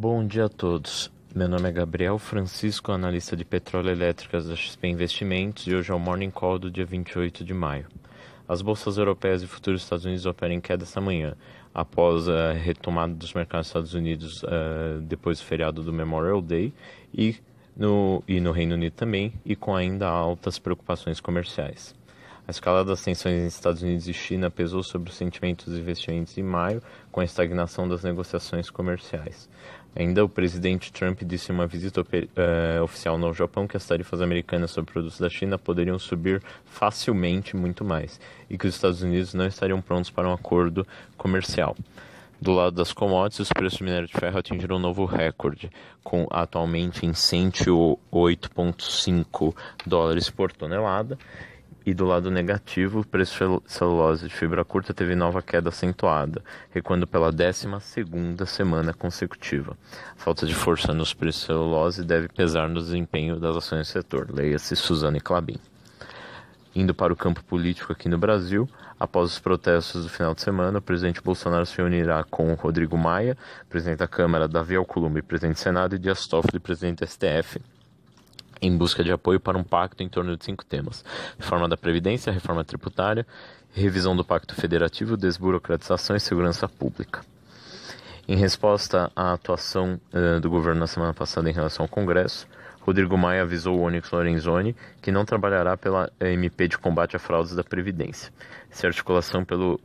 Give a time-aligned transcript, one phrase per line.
[0.00, 1.10] Bom dia a todos.
[1.34, 5.94] Meu nome é Gabriel Francisco, analista de petróleo elétricas da XP Investimentos e hoje é
[5.94, 7.88] o Morning Call do dia 28 de maio.
[8.46, 11.34] As bolsas europeias e futuros Estados Unidos operam em queda esta manhã,
[11.74, 16.72] após a retomada dos mercados dos Estados Unidos uh, depois do feriado do Memorial Day
[17.12, 17.34] e
[17.76, 21.98] no, e no Reino Unido também, e com ainda altas preocupações comerciais.
[22.48, 26.38] A escalada das tensões entre Estados Unidos e China pesou sobre os sentimentos dos investimentos
[26.38, 29.50] em maio, com a estagnação das negociações comerciais.
[29.98, 32.04] Ainda o presidente Trump disse em uma visita uh,
[32.84, 37.84] oficial no Japão que as tarifas americanas sobre produtos da China poderiam subir facilmente muito
[37.84, 41.76] mais e que os Estados Unidos não estariam prontos para um acordo comercial.
[42.40, 45.68] Do lado das commodities, os preços do minério de ferro atingiram um novo recorde,
[46.04, 49.52] com atualmente em 108,5
[49.84, 51.18] dólares por tonelada,
[51.84, 56.42] e do lado negativo, o preço de celulose de fibra curta teve nova queda acentuada,
[56.70, 57.66] recuando pela 12
[58.46, 59.76] semana consecutiva.
[60.16, 63.90] A falta de força nos preços de celulose deve pesar no desempenho das ações do
[63.90, 64.28] setor.
[64.30, 65.58] Leia-se Suzane Clabin.
[66.74, 68.68] Indo para o campo político aqui no Brasil,
[69.00, 73.36] após os protestos do final de semana, o presidente Bolsonaro se unirá com Rodrigo Maia,
[73.68, 77.60] presidente da Câmara, Davi Alcolumbre, presidente do Senado, e Dias Toffoli, presidente do STF,
[78.60, 81.04] em busca de apoio para um pacto em torno de cinco temas:
[81.38, 83.26] reforma da Previdência, reforma tributária,
[83.72, 87.20] revisão do Pacto Federativo, desburocratização e segurança pública.
[88.26, 92.46] Em resposta à atuação uh, do governo na semana passada em relação ao Congresso,
[92.80, 97.54] Rodrigo Maia avisou o Onyx Lorenzoni que não trabalhará pela MP de combate a fraudes
[97.54, 98.32] da Previdência.
[98.70, 99.78] Se a articulação pela uh,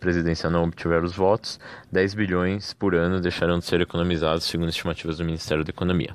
[0.00, 1.58] presidência não obtiver os votos,
[1.92, 6.14] 10 bilhões por ano deixarão de ser economizados, segundo estimativas do Ministério da Economia.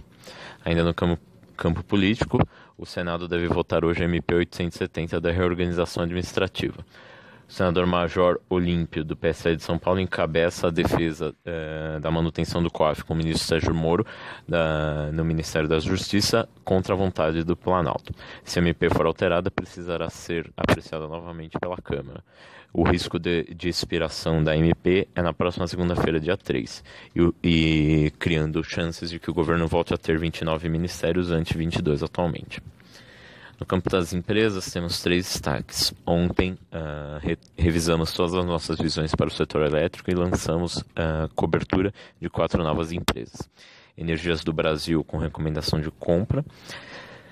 [0.66, 1.20] Ainda no campo
[1.54, 2.40] campo político,
[2.78, 6.86] o Senado deve votar hoje a MP 870 da reorganização administrativa.
[7.54, 12.72] Senador Major Olímpio, do PSL de São Paulo, encabeça a defesa eh, da manutenção do
[12.72, 14.04] COAF com o ministro Sérgio Moro
[14.48, 18.12] da, no Ministério da Justiça contra a vontade do Planalto.
[18.44, 22.24] Se a MP for alterada, precisará ser apreciada novamente pela Câmara.
[22.74, 26.84] O risco de, de expiração da MP é na próxima segunda-feira, dia 3,
[27.16, 32.02] e, e criando chances de que o governo volte a ter 29 ministérios ante 22
[32.02, 32.60] atualmente.
[33.64, 35.94] No campo das empresas, temos três destaques.
[36.06, 41.28] Ontem, uh, re revisamos todas as nossas visões para o setor elétrico e lançamos a
[41.28, 43.50] uh, cobertura de quatro novas empresas.
[43.98, 46.44] Energias do Brasil com recomendação de compra,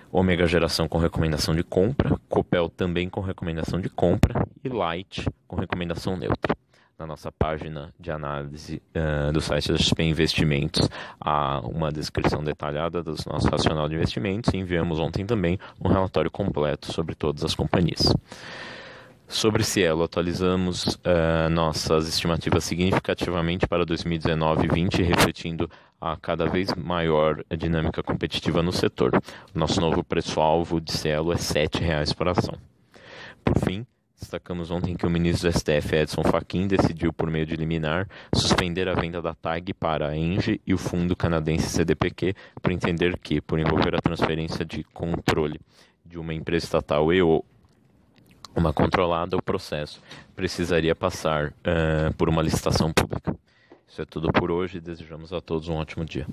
[0.09, 5.57] Ômega Geração com recomendação de compra, Copel também com recomendação de compra e Light com
[5.57, 6.55] recomendação neutra
[7.01, 10.88] na nossa página de análise uh, do site da XP Investimentos
[11.19, 16.29] há uma descrição detalhada do nosso racional de investimentos e enviamos ontem também um relatório
[16.29, 18.13] completo sobre todas as companhias.
[19.28, 26.72] Sobre Cielo, atualizamos uh, nossas estimativas significativamente para 2019 e 2020, refletindo a cada vez
[26.75, 29.19] maior dinâmica competitiva no setor.
[29.56, 32.56] Nosso novo preço-alvo de Cielo é R$ 7,00 por ação.
[33.44, 33.88] Por fim,
[34.21, 38.87] Destacamos ontem que o ministro do STF, Edson Fachin, decidiu, por meio de liminar, suspender
[38.87, 43.41] a venda da TAG para a ENGE e o fundo canadense CDPQ, por entender que,
[43.41, 45.59] por envolver a transferência de controle
[46.05, 47.43] de uma empresa estatal e ou
[48.55, 49.99] uma controlada, o processo
[50.35, 53.35] precisaria passar uh, por uma licitação pública.
[53.87, 54.79] Isso é tudo por hoje.
[54.79, 56.27] Desejamos a todos um ótimo dia.